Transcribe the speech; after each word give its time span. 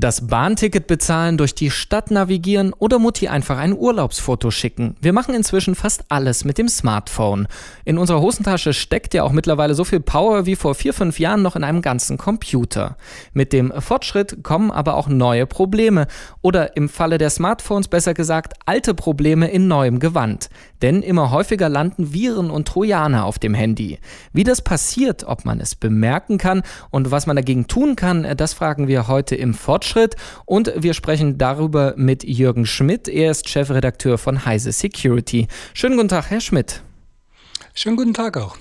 Das 0.00 0.28
Bahnticket 0.28 0.86
bezahlen, 0.86 1.38
durch 1.38 1.56
die 1.56 1.72
Stadt 1.72 2.12
navigieren 2.12 2.72
oder 2.72 3.00
Mutti 3.00 3.26
einfach 3.26 3.58
ein 3.58 3.76
Urlaubsfoto 3.76 4.52
schicken. 4.52 4.94
Wir 5.00 5.12
machen 5.12 5.34
inzwischen 5.34 5.74
fast 5.74 6.04
alles 6.08 6.44
mit 6.44 6.56
dem 6.56 6.68
Smartphone. 6.68 7.48
In 7.84 7.98
unserer 7.98 8.20
Hosentasche 8.20 8.74
steckt 8.74 9.12
ja 9.12 9.24
auch 9.24 9.32
mittlerweile 9.32 9.74
so 9.74 9.82
viel 9.82 9.98
Power 9.98 10.46
wie 10.46 10.54
vor 10.54 10.76
vier, 10.76 10.94
fünf 10.94 11.18
Jahren 11.18 11.42
noch 11.42 11.56
in 11.56 11.64
einem 11.64 11.82
ganzen 11.82 12.16
Computer. 12.16 12.96
Mit 13.32 13.52
dem 13.52 13.72
Fortschritt 13.72 14.44
kommen 14.44 14.70
aber 14.70 14.94
auch 14.94 15.08
neue 15.08 15.46
Probleme 15.46 16.06
oder 16.42 16.76
im 16.76 16.88
Falle 16.88 17.18
der 17.18 17.30
Smartphones 17.30 17.88
besser 17.88 18.14
gesagt 18.14 18.54
alte 18.66 18.94
Probleme 18.94 19.50
in 19.50 19.66
neuem 19.66 19.98
Gewand. 19.98 20.48
Denn 20.80 21.02
immer 21.02 21.32
häufiger 21.32 21.68
landen 21.68 22.12
Viren 22.12 22.52
und 22.52 22.68
Trojaner 22.68 23.24
auf 23.24 23.40
dem 23.40 23.52
Handy. 23.52 23.98
Wie 24.32 24.44
das 24.44 24.62
passiert, 24.62 25.24
ob 25.24 25.44
man 25.44 25.58
es 25.58 25.74
bemerken 25.74 26.38
kann 26.38 26.62
und 26.90 27.10
was 27.10 27.26
man 27.26 27.34
dagegen 27.34 27.66
tun 27.66 27.96
kann, 27.96 28.36
das 28.36 28.54
fragen 28.54 28.86
wir 28.86 29.08
heute 29.08 29.34
im 29.34 29.54
Fortschritt. 29.54 29.87
Fortschritt 29.88 30.16
und 30.44 30.72
wir 30.76 30.92
sprechen 30.92 31.38
darüber 31.38 31.94
mit 31.96 32.22
Jürgen 32.22 32.66
Schmidt. 32.66 33.08
Er 33.08 33.30
ist 33.30 33.48
Chefredakteur 33.48 34.18
von 34.18 34.44
Heise 34.44 34.70
Security. 34.70 35.48
Schönen 35.72 35.96
guten 35.96 36.08
Tag, 36.08 36.30
Herr 36.30 36.42
Schmidt. 36.42 36.82
Schönen 37.72 37.96
guten 37.96 38.12
Tag 38.12 38.36
auch. 38.36 38.58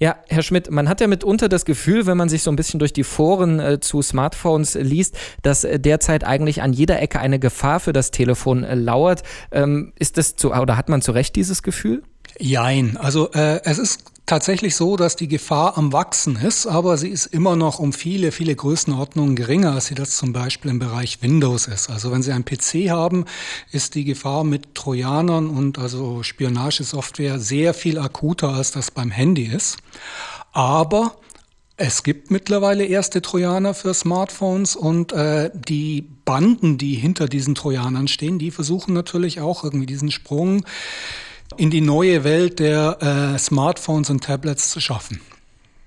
Ja, 0.00 0.16
Herr 0.28 0.42
Schmidt, 0.42 0.70
man 0.70 0.88
hat 0.88 1.00
ja 1.00 1.06
mitunter 1.06 1.48
das 1.48 1.64
Gefühl, 1.64 2.06
wenn 2.06 2.16
man 2.16 2.28
sich 2.28 2.42
so 2.42 2.50
ein 2.50 2.56
bisschen 2.56 2.80
durch 2.80 2.92
die 2.92 3.04
Foren 3.04 3.60
äh, 3.60 3.80
zu 3.80 4.02
Smartphones 4.02 4.74
liest, 4.74 5.16
dass 5.42 5.62
äh, 5.62 5.78
derzeit 5.78 6.24
eigentlich 6.24 6.62
an 6.62 6.72
jeder 6.72 7.00
Ecke 7.00 7.20
eine 7.20 7.38
Gefahr 7.38 7.78
für 7.78 7.92
das 7.92 8.10
Telefon 8.10 8.64
äh, 8.64 8.74
lauert. 8.74 9.22
Ähm, 9.52 9.92
ist 9.98 10.16
das 10.16 10.34
zu, 10.34 10.52
oder 10.52 10.76
hat 10.76 10.88
man 10.88 11.00
zu 11.00 11.12
Recht 11.12 11.36
dieses 11.36 11.62
Gefühl? 11.62 12.02
Jein. 12.40 12.96
Also 12.96 13.30
äh, 13.32 13.60
es 13.64 13.78
ist 13.78 14.04
tatsächlich 14.24 14.74
so, 14.74 14.96
dass 14.96 15.14
die 15.14 15.28
Gefahr 15.28 15.76
am 15.76 15.92
Wachsen 15.92 16.36
ist, 16.36 16.66
aber 16.66 16.96
sie 16.96 17.08
ist 17.08 17.26
immer 17.26 17.54
noch 17.54 17.78
um 17.78 17.92
viele, 17.92 18.32
viele 18.32 18.54
Größenordnungen 18.54 19.36
geringer, 19.36 19.72
als 19.72 19.86
sie 19.86 19.94
das 19.94 20.16
zum 20.16 20.32
Beispiel 20.32 20.70
im 20.70 20.78
Bereich 20.78 21.20
Windows 21.20 21.66
ist. 21.66 21.90
Also 21.90 22.12
wenn 22.12 22.22
Sie 22.22 22.32
einen 22.32 22.44
PC 22.46 22.90
haben, 22.90 23.26
ist 23.72 23.94
die 23.94 24.04
Gefahr 24.04 24.44
mit 24.44 24.74
Trojanern 24.74 25.50
und 25.50 25.78
also 25.78 26.22
Spionagesoftware 26.22 27.38
sehr 27.38 27.74
viel 27.74 27.98
akuter, 27.98 28.54
als 28.54 28.70
das 28.70 28.90
beim 28.90 29.10
Handy 29.10 29.44
ist. 29.44 29.76
Aber 30.52 31.16
es 31.76 32.02
gibt 32.02 32.30
mittlerweile 32.30 32.84
erste 32.84 33.20
Trojaner 33.20 33.74
für 33.74 33.92
Smartphones 33.92 34.76
und 34.76 35.12
äh, 35.12 35.50
die 35.52 36.08
Banden, 36.24 36.78
die 36.78 36.94
hinter 36.94 37.26
diesen 37.26 37.54
Trojanern 37.54 38.08
stehen, 38.08 38.38
die 38.38 38.50
versuchen 38.50 38.94
natürlich 38.94 39.40
auch 39.40 39.62
irgendwie 39.64 39.86
diesen 39.86 40.10
Sprung 40.10 40.64
in 41.60 41.68
die 41.68 41.82
neue 41.82 42.24
Welt 42.24 42.58
der 42.58 43.34
äh, 43.34 43.38
Smartphones 43.38 44.08
und 44.08 44.24
Tablets 44.24 44.70
zu 44.70 44.80
schaffen. 44.80 45.20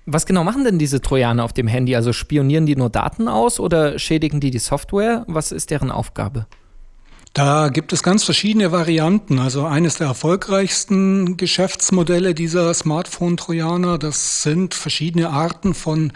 Was 0.06 0.24
genau 0.24 0.44
machen 0.44 0.62
denn 0.62 0.78
diese 0.78 1.00
Trojaner 1.00 1.42
auf 1.42 1.52
dem 1.52 1.66
Handy? 1.66 1.96
Also 1.96 2.12
spionieren 2.12 2.64
die 2.64 2.76
nur 2.76 2.90
Daten 2.90 3.26
aus 3.26 3.58
oder 3.58 3.98
schädigen 3.98 4.38
die 4.38 4.52
die 4.52 4.60
Software? 4.60 5.24
Was 5.26 5.50
ist 5.50 5.70
deren 5.70 5.90
Aufgabe? 5.90 6.46
Da 7.32 7.70
gibt 7.70 7.92
es 7.92 8.04
ganz 8.04 8.22
verschiedene 8.22 8.70
Varianten. 8.70 9.40
Also 9.40 9.66
eines 9.66 9.96
der 9.96 10.06
erfolgreichsten 10.06 11.36
Geschäftsmodelle 11.36 12.34
dieser 12.34 12.72
Smartphone-Trojaner, 12.72 13.98
das 13.98 14.44
sind 14.44 14.74
verschiedene 14.74 15.30
Arten 15.30 15.74
von 15.74 16.12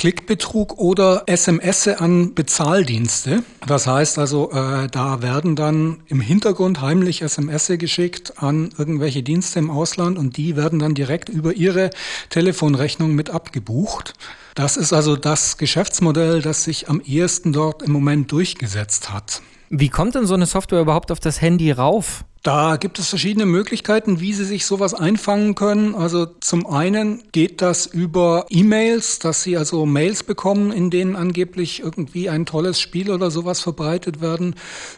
Klickbetrug 0.00 0.78
oder 0.78 1.24
SMS 1.26 1.86
an 1.86 2.32
Bezahldienste. 2.32 3.42
Das 3.66 3.86
heißt 3.86 4.18
also, 4.18 4.50
äh, 4.50 4.88
da 4.88 5.20
werden 5.20 5.56
dann 5.56 5.98
im 6.06 6.22
Hintergrund 6.22 6.80
heimlich 6.80 7.20
SMS 7.20 7.66
geschickt 7.76 8.42
an 8.42 8.70
irgendwelche 8.78 9.22
Dienste 9.22 9.58
im 9.58 9.70
Ausland 9.70 10.16
und 10.16 10.38
die 10.38 10.56
werden 10.56 10.78
dann 10.78 10.94
direkt 10.94 11.28
über 11.28 11.52
ihre 11.52 11.90
Telefonrechnung 12.30 13.14
mit 13.14 13.28
abgebucht. 13.28 14.14
Das 14.54 14.78
ist 14.78 14.94
also 14.94 15.16
das 15.16 15.58
Geschäftsmodell, 15.58 16.40
das 16.40 16.64
sich 16.64 16.88
am 16.88 17.02
ehesten 17.02 17.52
dort 17.52 17.82
im 17.82 17.92
Moment 17.92 18.32
durchgesetzt 18.32 19.12
hat. 19.12 19.42
Wie 19.68 19.90
kommt 19.90 20.14
denn 20.14 20.24
so 20.24 20.32
eine 20.32 20.46
Software 20.46 20.80
überhaupt 20.80 21.12
auf 21.12 21.20
das 21.20 21.42
Handy 21.42 21.72
rauf? 21.72 22.24
Da 22.42 22.76
gibt 22.76 22.98
es 22.98 23.08
verschiedene 23.08 23.44
Möglichkeiten, 23.44 24.20
wie 24.20 24.32
Sie 24.32 24.46
sich 24.46 24.64
sowas 24.64 24.94
einfangen 24.94 25.54
können. 25.54 25.94
Also 25.94 26.24
zum 26.24 26.66
einen 26.66 27.22
geht 27.32 27.60
das 27.60 27.84
über 27.84 28.46
E-Mails, 28.48 29.18
dass 29.18 29.42
Sie 29.42 29.58
also 29.58 29.84
Mails 29.84 30.22
bekommen, 30.22 30.72
in 30.72 30.88
denen 30.88 31.16
angeblich 31.16 31.80
irgendwie 31.80 32.30
ein 32.30 32.46
tolles 32.46 32.80
Spiel 32.80 33.10
oder 33.10 33.30
sowas 33.30 33.60
verbreitet 33.60 34.22
werden, 34.22 34.54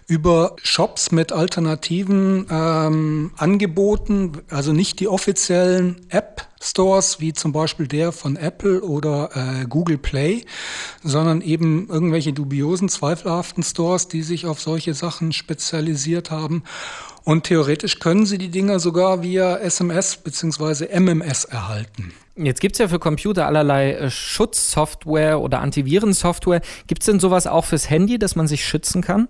über 0.07 0.55
Shops 0.63 1.11
mit 1.11 1.33
alternativen 1.33 2.47
ähm, 2.49 3.33
Angeboten, 3.37 4.39
also 4.49 4.73
nicht 4.73 5.01
die 5.01 5.09
offiziellen 5.09 6.07
App 6.11 6.47
Stores, 6.63 7.19
wie 7.19 7.33
zum 7.33 7.53
Beispiel 7.53 7.89
der 7.89 8.13
von 8.13 8.37
Apple 8.37 8.83
oder 8.83 9.31
äh, 9.35 9.67
Google 9.67 9.99
Play, 9.99 10.45
sondern 11.03 11.41
eben 11.41 11.89
irgendwelche 11.89 12.33
dubiosen, 12.33 12.89
zweifelhaften 12.89 13.65
Stores, 13.65 14.07
die 14.07 14.23
sich 14.23 14.47
auf 14.47 14.61
solche 14.61 14.95
Sachen 14.95 15.33
spezialisiert 15.33 16.31
haben. 16.31 16.63
Und 17.25 17.45
theoretisch 17.45 17.99
können 17.99 18.27
Sie 18.27 18.39
die 18.39 18.49
Dinger 18.51 18.81
sogar 18.81 19.23
via 19.23 19.57
SMS 19.59 20.17
bzw. 20.17 20.99
MMS 20.99 21.45
erhalten. 21.45 22.13
Jetzt 22.35 22.63
gibt 22.63 22.77
es 22.77 22.79
ja 22.79 22.89
für 22.89 22.99
Computer 22.99 23.47
allerlei 23.47 23.93
äh, 23.93 24.11
Schutzsoftware 24.11 25.41
oder 25.41 25.61
Antivirensoftware. 25.61 26.63
Gibt 26.87 27.03
es 27.03 27.07
denn 27.07 27.21
sowas 27.21 27.47
auch 27.47 27.67
fürs 27.67 27.91
Handy, 27.91 28.19
dass 28.19 28.37
man 28.37 28.49
sich 28.49 28.65
schützen 28.65 29.03
kann? 29.03 29.29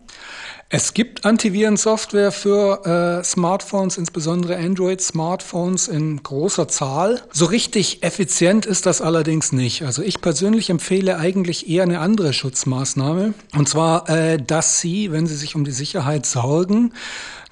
Es 0.68 0.94
gibt 0.94 1.24
Antivirensoftware 1.24 2.30
für 2.30 3.20
äh, 3.20 3.24
Smartphones, 3.24 3.98
insbesondere 3.98 4.56
Android-Smartphones 4.56 5.88
in 5.88 6.22
großer 6.22 6.68
Zahl. 6.68 7.20
So 7.32 7.46
richtig 7.46 8.04
effizient 8.04 8.66
ist 8.66 8.86
das 8.86 9.00
allerdings 9.00 9.50
nicht. 9.50 9.82
Also 9.82 10.02
ich 10.02 10.20
persönlich 10.20 10.70
empfehle 10.70 11.18
eigentlich 11.18 11.68
eher 11.68 11.82
eine 11.82 11.98
andere 11.98 12.32
Schutzmaßnahme. 12.32 13.34
Und 13.56 13.68
zwar, 13.68 14.08
äh, 14.08 14.38
dass 14.38 14.80
Sie, 14.80 15.10
wenn 15.10 15.26
Sie 15.26 15.36
sich 15.36 15.56
um 15.56 15.64
die 15.64 15.72
Sicherheit 15.72 16.24
sorgen, 16.24 16.92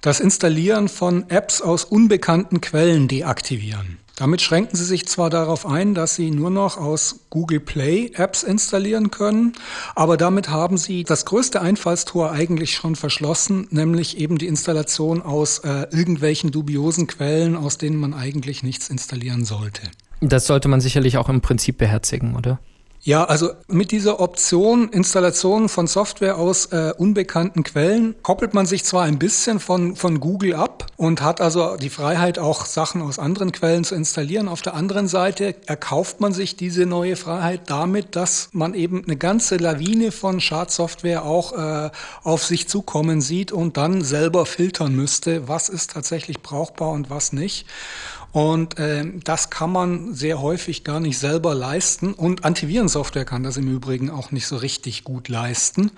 das 0.01 0.21
Installieren 0.21 0.89
von 0.89 1.29
Apps 1.29 1.61
aus 1.61 1.85
unbekannten 1.85 2.61
Quellen 2.61 3.09
deaktivieren. 3.09 3.99
Damit 4.21 4.43
schränken 4.43 4.77
Sie 4.77 4.85
sich 4.85 5.09
zwar 5.09 5.31
darauf 5.31 5.65
ein, 5.65 5.95
dass 5.95 6.15
Sie 6.15 6.31
nur 6.31 6.51
noch 6.51 6.77
aus 6.77 7.21
Google 7.31 7.59
Play 7.59 8.11
Apps 8.13 8.43
installieren 8.43 9.11
können, 9.11 9.55
aber 9.95 10.19
damit 10.19 10.51
haben 10.51 10.77
Sie 10.77 11.05
das 11.05 11.25
größte 11.25 11.63
Einfallstor 11.63 12.31
eigentlich 12.31 12.75
schon 12.75 12.97
verschlossen, 12.97 13.67
nämlich 13.71 14.19
eben 14.19 14.37
die 14.37 14.47
Installation 14.47 15.23
aus 15.23 15.61
äh, 15.61 15.87
irgendwelchen 15.91 16.51
dubiosen 16.51 17.07
Quellen, 17.07 17.57
aus 17.57 17.79
denen 17.79 17.97
man 17.97 18.13
eigentlich 18.13 18.63
nichts 18.63 18.91
installieren 18.91 19.47
sollte. 19.47 19.81
Das 20.21 20.47
sollte 20.47 20.69
man 20.69 20.83
sicherlich 20.83 21.17
auch 21.17 21.31
im 21.31 21.41
Prinzip 21.41 21.79
beherzigen, 21.79 22.37
oder? 22.37 22.61
Ja, 23.03 23.25
also 23.25 23.53
mit 23.69 23.91
dieser 23.91 24.21
Option 24.21 24.91
Installation 24.91 25.71
von 25.71 25.87
Software 25.87 26.37
aus 26.37 26.67
äh, 26.67 26.93
unbekannten 26.99 27.63
Quellen 27.63 28.15
koppelt 28.23 28.53
man 28.53 28.67
sich 28.67 28.85
zwar 28.85 29.05
ein 29.05 29.19
bisschen 29.19 29.59
von, 29.59 29.97
von 29.97 30.21
Google 30.21 30.55
ab 30.55 30.80
und 31.01 31.23
hat 31.23 31.41
also 31.41 31.79
die 31.79 31.89
Freiheit, 31.89 32.39
auch 32.39 32.67
Sachen 32.67 33.01
aus 33.01 33.19
anderen 33.19 33.53
Quellen 33.53 33.85
zu 33.85 33.95
installieren. 33.95 34.49
Auf 34.49 34.61
der 34.61 34.75
anderen 34.75 35.09
Seite 35.09 35.55
erkauft 35.65 36.21
man 36.21 36.35
sich 36.35 36.57
diese 36.57 36.85
neue 36.85 37.17
Freiheit 37.17 37.71
damit, 37.71 38.17
dass 38.17 38.51
man 38.53 38.75
eben 38.75 39.03
eine 39.07 39.17
ganze 39.17 39.57
Lawine 39.57 40.13
von 40.13 40.43
Schadsoftware 40.43 41.25
auch 41.25 41.55
äh, 41.55 41.91
auf 42.23 42.45
sich 42.45 42.69
zukommen 42.69 43.23
sieht 43.23 43.51
und 43.51 43.79
dann 43.79 44.03
selber 44.03 44.45
filtern 44.45 44.95
müsste, 44.95 45.49
was 45.49 45.71
ist 45.71 45.93
tatsächlich 45.93 46.43
brauchbar 46.43 46.91
und 46.91 47.09
was 47.09 47.33
nicht. 47.33 47.65
Und 48.33 48.79
äh, 48.79 49.05
das 49.25 49.51
kann 49.51 49.73
man 49.73 50.15
sehr 50.15 50.41
häufig 50.41 50.85
gar 50.85 51.01
nicht 51.01 51.19
selber 51.19 51.55
leisten. 51.55 52.15
Und 52.15 52.45
Antivirensoftware 52.45 53.25
kann 53.25 53.43
das 53.43 53.57
im 53.57 53.69
Übrigen 53.69 54.11
auch 54.11 54.31
nicht 54.31 54.47
so 54.47 54.57
richtig 54.57 55.05
gut 55.05 55.29
leisten. 55.29 55.91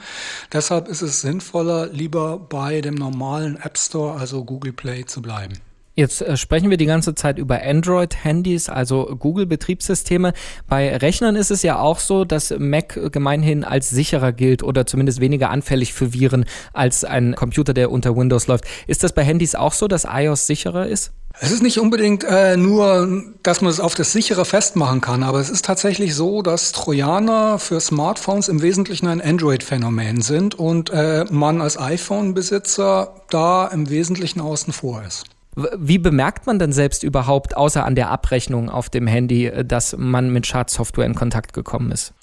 Deshalb 0.52 0.88
ist 0.88 1.02
es 1.02 1.20
sinnvoller, 1.20 1.88
lieber 1.88 2.38
bei 2.38 2.80
dem 2.80 2.94
normalen 2.94 3.56
App 3.56 3.78
Store, 3.78 4.18
also 4.18 4.44
Google 4.44 4.72
Play, 4.72 5.04
zu 5.04 5.20
bleiben. 5.20 5.58
Jetzt 5.94 6.22
äh, 6.22 6.36
sprechen 6.38 6.70
wir 6.70 6.78
die 6.78 6.86
ganze 6.86 7.14
Zeit 7.14 7.38
über 7.38 7.62
Android-Handys, 7.62 8.70
also 8.70 9.14
Google-Betriebssysteme. 9.18 10.32
Bei 10.66 10.96
Rechnern 10.96 11.36
ist 11.36 11.50
es 11.50 11.62
ja 11.62 11.78
auch 11.78 11.98
so, 11.98 12.24
dass 12.24 12.54
Mac 12.58 12.98
gemeinhin 13.12 13.62
als 13.62 13.90
sicherer 13.90 14.32
gilt 14.32 14.62
oder 14.62 14.86
zumindest 14.86 15.20
weniger 15.20 15.50
anfällig 15.50 15.92
für 15.92 16.14
Viren 16.14 16.46
als 16.72 17.04
ein 17.04 17.34
Computer, 17.34 17.74
der 17.74 17.90
unter 17.90 18.16
Windows 18.16 18.46
läuft. 18.46 18.64
Ist 18.86 19.04
das 19.04 19.12
bei 19.12 19.22
Handys 19.22 19.54
auch 19.54 19.74
so, 19.74 19.86
dass 19.86 20.06
iOS 20.08 20.46
sicherer 20.46 20.86
ist? 20.86 21.12
Es 21.40 21.50
ist 21.50 21.62
nicht 21.62 21.78
unbedingt 21.78 22.24
äh, 22.24 22.56
nur, 22.56 23.24
dass 23.42 23.62
man 23.62 23.70
es 23.70 23.80
auf 23.80 23.94
das 23.94 24.12
sichere 24.12 24.44
festmachen 24.44 25.00
kann, 25.00 25.22
aber 25.22 25.40
es 25.40 25.50
ist 25.50 25.64
tatsächlich 25.64 26.14
so, 26.14 26.42
dass 26.42 26.72
Trojaner 26.72 27.58
für 27.58 27.80
Smartphones 27.80 28.48
im 28.48 28.62
Wesentlichen 28.62 29.08
ein 29.08 29.20
Android-Phänomen 29.20 30.20
sind 30.20 30.54
und 30.54 30.90
äh, 30.90 31.24
man 31.30 31.60
als 31.60 31.78
iPhone-Besitzer 31.78 33.14
da 33.30 33.66
im 33.66 33.88
Wesentlichen 33.88 34.40
außen 34.40 34.72
vor 34.72 35.02
ist. 35.06 35.24
Wie 35.54 35.98
bemerkt 35.98 36.46
man 36.46 36.58
denn 36.58 36.72
selbst 36.72 37.02
überhaupt, 37.02 37.56
außer 37.56 37.84
an 37.84 37.94
der 37.94 38.10
Abrechnung 38.10 38.70
auf 38.70 38.88
dem 38.88 39.06
Handy, 39.06 39.46
äh, 39.46 39.64
dass 39.64 39.96
man 39.96 40.30
mit 40.30 40.46
Schadsoftware 40.46 41.06
in 41.06 41.14
Kontakt 41.14 41.52
gekommen 41.52 41.92
ist? 41.92 42.14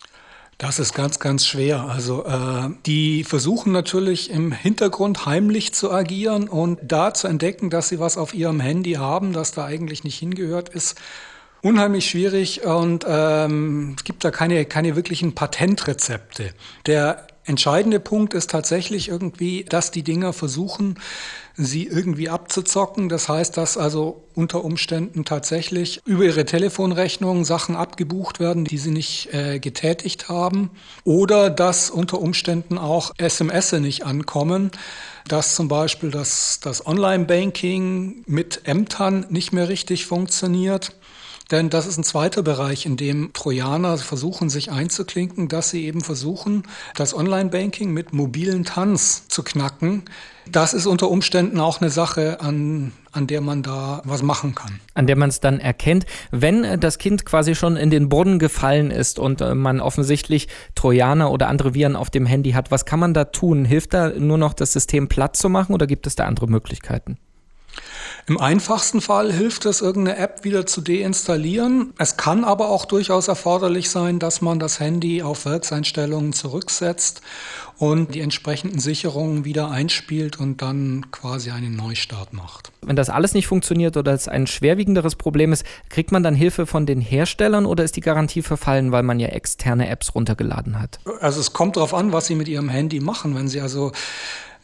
Das 0.57 0.77
ist 0.77 0.93
ganz, 0.93 1.19
ganz 1.19 1.45
schwer. 1.45 1.85
Also 1.85 2.25
äh, 2.25 2.69
die 2.85 3.23
versuchen 3.23 3.71
natürlich 3.71 4.29
im 4.29 4.51
Hintergrund 4.51 5.25
heimlich 5.25 5.73
zu 5.73 5.89
agieren 5.89 6.49
und 6.49 6.79
da 6.83 7.13
zu 7.13 7.27
entdecken, 7.27 7.69
dass 7.69 7.87
sie 7.87 7.99
was 7.99 8.17
auf 8.17 8.33
ihrem 8.33 8.59
Handy 8.59 8.93
haben, 8.93 9.31
das 9.31 9.53
da 9.53 9.63
eigentlich 9.63 10.03
nicht 10.03 10.19
hingehört, 10.19 10.67
ist 10.67 10.99
unheimlich 11.61 12.09
schwierig 12.09 12.65
und 12.65 13.05
ähm, 13.07 13.95
es 13.97 14.03
gibt 14.03 14.25
da 14.25 14.31
keine, 14.31 14.65
keine 14.65 14.97
wirklichen 14.97 15.33
Patentrezepte. 15.33 16.51
Der 16.85 17.27
entscheidende 17.49 17.99
Punkt 17.99 18.35
ist 18.35 18.51
tatsächlich 18.51 19.09
irgendwie, 19.09 19.65
dass 19.67 19.89
die 19.89 20.03
Dinger 20.03 20.33
versuchen, 20.33 20.99
sie 21.55 21.87
irgendwie 21.87 22.29
abzuzocken. 22.29 23.09
Das 23.09 23.27
heißt, 23.27 23.57
dass 23.57 23.75
also 23.75 24.23
unter 24.35 24.63
Umständen 24.63 25.25
tatsächlich 25.25 25.99
über 26.05 26.23
ihre 26.23 26.45
Telefonrechnung 26.45 27.43
Sachen 27.43 27.75
abgebucht 27.75 28.39
werden, 28.39 28.65
die 28.65 28.77
sie 28.77 28.91
nicht 28.91 29.33
äh, 29.33 29.59
getätigt 29.59 30.29
haben. 30.29 30.69
Oder 31.03 31.49
dass 31.49 31.89
unter 31.89 32.21
Umständen 32.21 32.77
auch 32.77 33.13
SMS 33.17 33.71
nicht 33.73 34.05
ankommen, 34.05 34.69
dass 35.27 35.55
zum 35.55 35.67
Beispiel 35.67 36.11
das, 36.11 36.59
das 36.61 36.85
Online-Banking 36.85 38.23
mit 38.27 38.61
Ämtern 38.65 39.25
nicht 39.29 39.51
mehr 39.53 39.69
richtig 39.69 40.05
funktioniert. 40.05 40.95
Denn 41.51 41.71
das 41.71 41.87
ist 41.87 41.97
ein 41.97 42.03
zweiter 42.03 42.43
Bereich, 42.43 42.85
in 42.85 42.95
dem 42.95 43.33
Trojaner 43.33 43.97
versuchen, 43.97 44.49
sich 44.49 44.71
einzuklinken, 44.71 45.47
dass 45.47 45.71
sie 45.71 45.85
eben 45.85 46.01
versuchen, 46.01 46.63
das 46.95 47.15
Online-Banking 47.15 47.91
mit 47.91 48.13
mobilen 48.13 48.65
Tanz 48.65 49.27
zu 49.29 49.41
knacken. 49.41 50.03
Das 50.51 50.73
ist 50.73 50.85
unter 50.85 51.09
Umständen 51.09 51.59
auch 51.59 51.81
eine 51.81 51.89
Sache, 51.89 52.39
an, 52.41 52.91
an 53.11 53.25
der 53.25 53.41
man 53.41 53.63
da 53.63 54.01
was 54.05 54.21
machen 54.21 54.53
kann. 54.53 54.79
An 54.93 55.07
der 55.07 55.15
man 55.15 55.29
es 55.29 55.39
dann 55.39 55.59
erkennt, 55.59 56.05
wenn 56.29 56.79
das 56.79 56.99
Kind 56.99 57.25
quasi 57.25 57.55
schon 57.55 57.77
in 57.77 57.89
den 57.89 58.09
Boden 58.09 58.37
gefallen 58.37 58.91
ist 58.91 59.17
und 59.17 59.41
äh, 59.41 59.55
man 59.55 59.79
offensichtlich 59.79 60.47
Trojaner 60.75 61.31
oder 61.31 61.47
andere 61.47 61.73
Viren 61.73 61.95
auf 61.95 62.11
dem 62.11 62.27
Handy 62.27 62.51
hat. 62.51 62.69
Was 62.69 62.85
kann 62.85 62.99
man 62.99 63.15
da 63.15 63.25
tun? 63.25 63.65
Hilft 63.65 63.95
da 63.95 64.09
nur 64.09 64.37
noch 64.37 64.53
das 64.53 64.73
System 64.73 65.07
platt 65.07 65.35
zu 65.35 65.49
machen 65.49 65.73
oder 65.73 65.87
gibt 65.87 66.05
es 66.05 66.15
da 66.15 66.25
andere 66.25 66.47
Möglichkeiten? 66.47 67.17
Im 68.27 68.39
einfachsten 68.39 69.01
Fall 69.01 69.33
hilft 69.33 69.65
es, 69.65 69.81
irgendeine 69.81 70.17
App 70.17 70.43
wieder 70.43 70.65
zu 70.65 70.81
deinstallieren. 70.81 71.93
Es 71.97 72.15
kann 72.15 72.43
aber 72.43 72.69
auch 72.69 72.85
durchaus 72.85 73.27
erforderlich 73.27 73.89
sein, 73.89 74.19
dass 74.19 74.41
man 74.41 74.59
das 74.59 74.79
Handy 74.79 75.23
auf 75.23 75.45
Werkseinstellungen 75.45 76.33
zurücksetzt 76.33 77.21
und 77.79 78.13
die 78.13 78.19
entsprechenden 78.19 78.79
Sicherungen 78.79 79.45
wieder 79.45 79.71
einspielt 79.71 80.39
und 80.39 80.61
dann 80.61 81.09
quasi 81.11 81.49
einen 81.49 81.75
Neustart 81.75 82.33
macht. 82.33 82.71
Wenn 82.81 82.95
das 82.95 83.09
alles 83.09 83.33
nicht 83.33 83.47
funktioniert 83.47 83.97
oder 83.97 84.13
es 84.13 84.27
ein 84.27 84.47
schwerwiegenderes 84.47 85.15
Problem 85.15 85.53
ist, 85.53 85.63
kriegt 85.89 86.11
man 86.11 86.21
dann 86.21 86.35
Hilfe 86.35 86.65
von 86.65 86.85
den 86.85 87.01
Herstellern 87.01 87.65
oder 87.65 87.83
ist 87.83 87.95
die 87.95 88.01
Garantie 88.01 88.41
verfallen, 88.41 88.91
weil 88.91 89.03
man 89.03 89.19
ja 89.19 89.29
externe 89.29 89.89
Apps 89.89 90.13
runtergeladen 90.13 90.79
hat? 90.79 90.99
Also 91.21 91.39
es 91.39 91.53
kommt 91.53 91.77
darauf 91.77 91.93
an, 91.93 92.11
was 92.11 92.27
Sie 92.27 92.35
mit 92.35 92.47
Ihrem 92.47 92.69
Handy 92.69 92.99
machen. 92.99 93.35
Wenn 93.35 93.47
Sie 93.47 93.61
also 93.61 93.91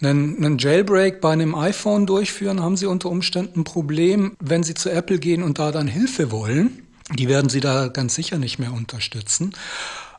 einen, 0.02 0.38
einen 0.38 0.58
Jailbreak 0.58 1.22
bei 1.22 1.32
einem 1.32 1.56
iPhone 1.56 2.06
durchführen, 2.06 2.62
haben 2.62 2.78
Sie 2.78 2.86
unter 2.86 3.10
Umständen 3.10 3.62
ein 3.62 3.64
Problem, 3.64 4.36
wenn 4.40 4.64
Sie 4.64 4.74
zu 4.74 4.90
Apple 4.90 5.20
gehen 5.20 5.44
und 5.44 5.60
da 5.60 5.72
dann 5.72 5.88
Hilfe 5.88 6.32
wollen. 6.32 6.84
Die 7.14 7.28
werden 7.28 7.50
Sie 7.50 7.60
da 7.60 7.88
ganz 7.88 8.16
sicher 8.16 8.38
nicht 8.38 8.60
mehr 8.60 8.74
unterstützen. 8.74 9.54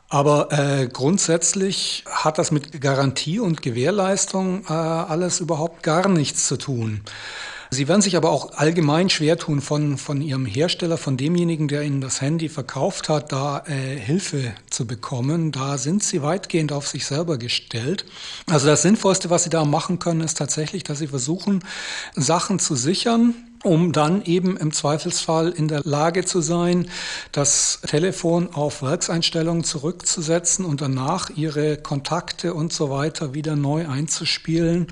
Aber 0.09 0.51
äh, 0.51 0.87
grundsätzlich 0.87 2.05
hat 2.09 2.37
das 2.37 2.51
mit 2.51 2.79
Garantie 2.79 3.39
und 3.39 3.61
Gewährleistung 3.61 4.63
äh, 4.69 4.73
alles 4.73 5.41
überhaupt 5.41 5.83
gar 5.83 6.07
nichts 6.07 6.47
zu 6.47 6.57
tun. 6.57 7.01
Sie 7.69 7.87
werden 7.87 8.01
sich 8.01 8.15
aber 8.15 8.29
auch 8.29 8.53
allgemein 8.53 9.09
schwer 9.09 9.37
tun, 9.37 9.61
von, 9.61 9.97
von 9.97 10.21
Ihrem 10.21 10.45
Hersteller, 10.45 10.97
von 10.97 11.17
demjenigen, 11.17 11.67
der 11.67 11.83
Ihnen 11.83 11.99
das 11.99 12.21
Handy 12.21 12.47
verkauft 12.47 13.09
hat, 13.09 13.31
da 13.31 13.63
äh, 13.67 13.97
Hilfe 13.97 14.53
zu 14.69 14.87
bekommen. 14.87 15.51
Da 15.51 15.77
sind 15.77 16.01
Sie 16.03 16.21
weitgehend 16.21 16.71
auf 16.71 16.87
sich 16.87 17.05
selber 17.05 17.37
gestellt. 17.37 18.05
Also 18.49 18.67
das 18.67 18.83
Sinnvollste, 18.83 19.29
was 19.29 19.43
Sie 19.43 19.49
da 19.49 19.65
machen 19.65 19.99
können, 19.99 20.21
ist 20.21 20.37
tatsächlich, 20.37 20.83
dass 20.83 20.99
Sie 20.99 21.07
versuchen, 21.07 21.63
Sachen 22.15 22.59
zu 22.59 22.75
sichern, 22.75 23.35
um 23.63 23.91
dann 23.91 24.23
eben 24.23 24.55
im 24.55 24.71
Zweifelsfall 24.71 25.49
in 25.49 25.67
der 25.67 25.81
Lage 25.83 26.23
zu 26.23 26.41
sein, 26.41 26.87
das 27.33 27.81
Telefon 27.85 28.53
auf 28.53 28.81
Werkseinstellungen 28.81 29.65
zurückzusetzen 29.65 30.63
und 30.63 30.81
danach 30.81 31.31
ihre 31.31 31.77
Kontakte 31.77 32.53
und 32.53 32.71
so 32.71 32.89
weiter 32.89 33.33
wieder 33.33 33.55
neu 33.55 33.87
einzuspielen 33.89 34.87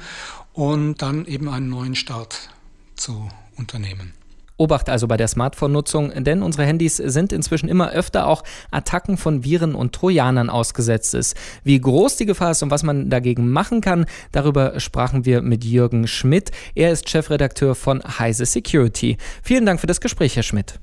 und 0.54 1.02
dann 1.02 1.26
eben 1.26 1.48
einen 1.48 1.70
neuen 1.70 1.96
Start 1.96 2.50
zu 2.96 3.30
unternehmen. 3.58 4.14
Obacht 4.58 4.90
also 4.90 5.08
bei 5.08 5.18
der 5.18 5.28
Smartphone-Nutzung, 5.28 6.24
denn 6.24 6.42
unsere 6.42 6.66
Handys 6.66 6.96
sind 6.96 7.34
inzwischen 7.34 7.68
immer 7.68 7.92
öfter 7.92 8.28
auch 8.28 8.44
Attacken 8.72 9.18
von 9.18 9.44
Viren 9.44 9.76
und 9.76 9.94
Trojanern 9.94 10.50
ausgesetzt 10.50 11.14
ist. 11.14 11.36
Wie 11.64 11.80
groß 11.80 12.16
die 12.16 12.26
Gefahr 12.26 12.52
ist 12.52 12.64
und 12.64 12.72
was 12.72 12.84
man 12.84 13.10
dagegen 13.10 13.50
machen 13.50 13.82
kann, 13.82 14.06
darüber 14.32 14.80
sprachen 14.80 15.26
wir 15.26 15.42
mit 15.42 15.66
Jürgen 15.66 16.08
Schmidt. 16.08 16.52
Er 16.74 16.92
ist 16.92 17.10
Chefredakteur 17.10 17.76
von 17.76 18.02
Heise 18.02 18.46
Security. 18.46 19.18
Vielen 19.44 19.66
Dank 19.66 19.82
für 19.82 19.88
das 19.88 20.00
Gespräch, 20.00 20.38
Herr 20.38 20.44
Schmidt. 20.44 20.80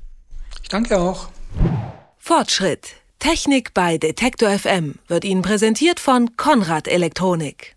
Ich 0.61 0.69
danke 0.69 0.99
auch. 0.99 1.29
Fortschritt. 2.19 2.95
Technik 3.17 3.73
bei 3.73 3.97
Detektor 3.97 4.49
FM 4.49 4.95
wird 5.07 5.25
Ihnen 5.25 5.41
präsentiert 5.41 5.99
von 5.99 6.35
Konrad 6.37 6.87
Elektronik. 6.87 7.75